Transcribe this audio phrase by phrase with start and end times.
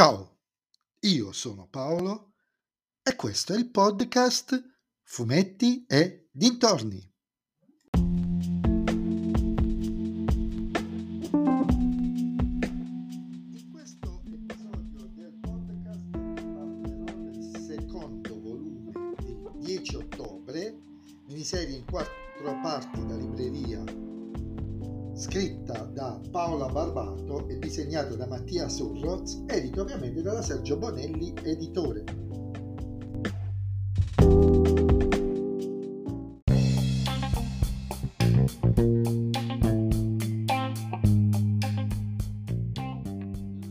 [0.00, 0.38] Ciao,
[1.00, 2.32] io sono Paolo
[3.02, 4.58] e questo è il podcast
[5.02, 7.06] Fumetti e Dintorni.
[7.92, 8.38] In
[13.70, 19.36] questo episodio del podcast parlerò del secondo volume di
[19.66, 20.80] 10 ottobre,
[21.26, 23.84] miniserie in quattro parti da libreria
[25.20, 32.04] scritta da Paola Barbato e disegnata da Mattia Surroz, edito ovviamente dalla Sergio Bonelli, editore.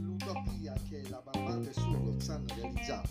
[0.04, 3.10] L'utopia che la Barbato e Surroz hanno realizzato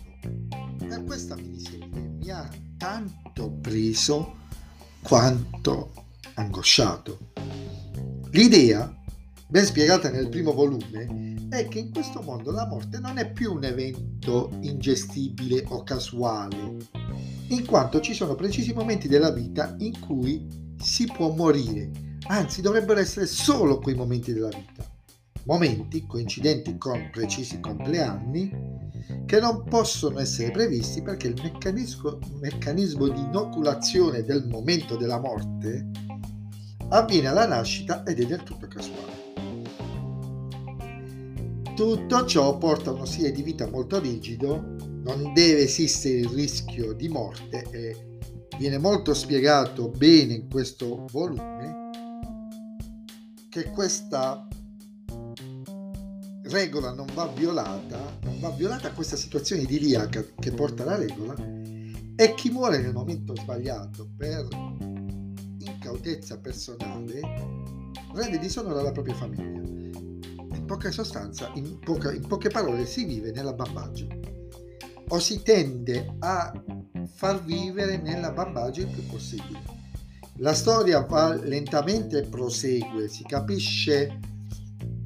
[0.86, 4.36] per questa miniserie mi ha tanto preso
[5.02, 5.90] quanto
[6.34, 7.27] angosciato.
[8.32, 8.94] L'idea,
[9.46, 13.54] ben spiegata nel primo volume, è che in questo mondo la morte non è più
[13.54, 16.76] un evento ingestibile o casuale,
[17.48, 20.46] in quanto ci sono precisi momenti della vita in cui
[20.78, 21.90] si può morire,
[22.26, 24.84] anzi dovrebbero essere solo quei momenti della vita,
[25.44, 28.76] momenti coincidenti con precisi compleanni
[29.24, 36.07] che non possono essere previsti perché il meccanismo, meccanismo di inoculazione del momento della morte
[36.88, 39.26] avviene alla nascita ed è del tutto casuale.
[41.74, 46.92] Tutto ciò porta a uno stile di vita molto rigido, non deve esistere il rischio
[46.92, 48.18] di morte e
[48.58, 51.90] viene molto spiegato bene in questo volume
[53.48, 54.46] che questa
[56.42, 61.34] regola non va violata, non va violata questa situazione idilliaca che porta alla regola
[62.16, 64.48] e chi muore nel momento sbagliato per
[65.88, 67.20] incautezza personale
[68.12, 69.46] rende disonore alla propria famiglia.
[69.46, 74.06] In poca sostanza, in, poca, in poche parole, si vive nella bambagia
[75.10, 76.52] o si tende a
[77.14, 79.76] far vivere nella bambagia il più possibile.
[80.36, 84.20] La storia va lentamente prosegue, si capisce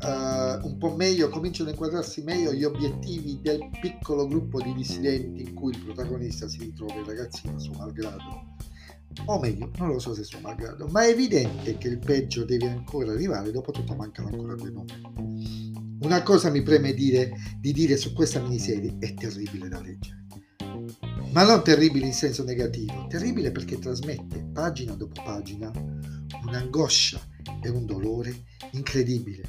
[0.03, 5.43] uh, un po' meglio, cominciano a inquadrarsi meglio gli obiettivi del piccolo gruppo di dissidenti
[5.43, 8.71] in cui il protagonista si ritrova il ragazzino suo malgrado
[9.27, 12.69] o meglio, non lo so se suo malgrado, ma è evidente che il peggio deve
[12.69, 15.73] ancora arrivare, dopo tutto mancano ancora due numeri.
[16.03, 20.21] Una cosa mi preme dire, di dire su questa miniserie, è terribile da leggere.
[21.33, 25.71] Ma non terribile in senso negativo, terribile perché trasmette pagina dopo pagina
[26.45, 27.21] un'angoscia
[27.63, 29.43] e un dolore incredibile.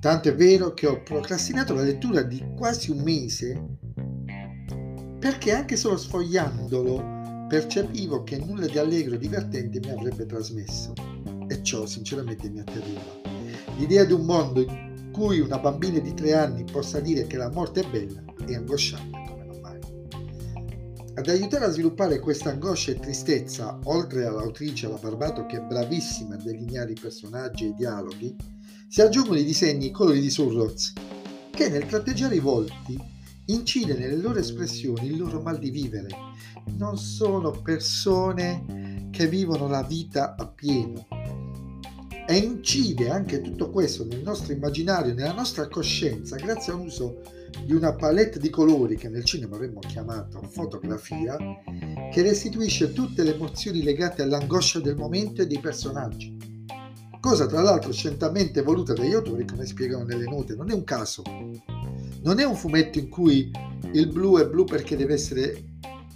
[0.00, 3.78] Tanto è vero che ho procrastinato la lettura di quasi un mese
[5.18, 7.21] perché anche solo sfogliandolo
[7.52, 10.94] percepivo che nulla di allegro e divertente mi avrebbe trasmesso
[11.46, 13.20] e ciò sinceramente mi atterriva.
[13.76, 17.50] L'idea di un mondo in cui una bambina di tre anni possa dire che la
[17.50, 19.78] morte è bella è angosciante come non mai.
[21.14, 26.36] Ad aiutare a sviluppare questa angoscia e tristezza, oltre all'autrice, alla Barbato che è bravissima
[26.36, 28.34] a delineare i personaggi e i dialoghi,
[28.88, 30.94] si aggiungono i disegni e i colori di Surroz,
[31.50, 33.11] che nel tratteggiare i volti
[33.46, 36.08] incide nelle loro espressioni il loro mal di vivere.
[36.76, 41.06] Non sono persone che vivono la vita a pieno.
[42.26, 47.20] E incide anche tutto questo nel nostro immaginario, nella nostra coscienza, grazie all'uso
[47.64, 51.36] di una palette di colori che nel cinema avremmo chiamato fotografia,
[52.10, 56.36] che restituisce tutte le emozioni legate all'angoscia del momento e dei personaggi.
[57.20, 61.22] Cosa tra l'altro scientemente voluta dagli autori, come spiegano nelle note, non è un caso
[62.22, 63.50] non è un fumetto in cui
[63.92, 65.64] il blu è blu perché deve essere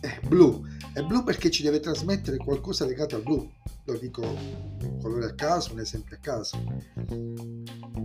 [0.00, 0.62] eh, blu,
[0.92, 3.50] è blu perché ci deve trasmettere qualcosa legato al blu.
[3.84, 6.56] Lo dico un colore a caso, un esempio a caso.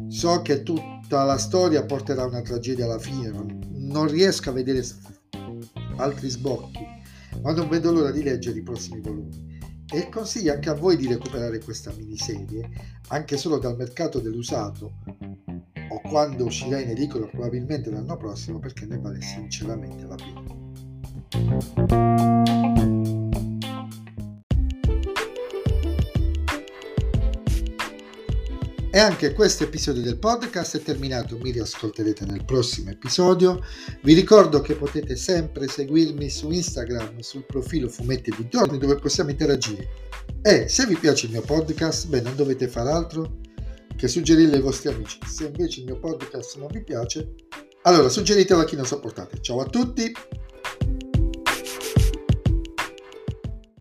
[0.09, 4.85] So che tutta la storia porterà una tragedia alla fine, non, non riesco a vedere
[5.97, 6.85] altri sbocchi,
[7.41, 9.59] ma non vedo l'ora di leggere i prossimi volumi.
[9.93, 12.69] E consiglio anche a voi di recuperare questa miniserie,
[13.09, 14.93] anche solo dal mercato dell'usato,
[16.11, 20.59] quando uscirà in edicola probabilmente l'anno prossimo perché ne vale sinceramente la pena.
[28.93, 33.63] E anche questo episodio del podcast è terminato, mi riascolterete nel prossimo episodio.
[34.03, 39.29] Vi ricordo che potete sempre seguirmi su Instagram sul profilo Fumetti di Giorni dove possiamo
[39.29, 39.87] interagire.
[40.41, 43.49] E se vi piace il mio podcast, beh, non dovete fare altro
[43.95, 45.19] che suggerirle ai vostri amici.
[45.25, 47.35] Se invece il mio podcast non vi piace,
[47.83, 49.41] allora suggeritelo a chi non sopportate.
[49.41, 50.11] Ciao a tutti!